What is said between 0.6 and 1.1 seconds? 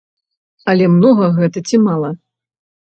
Але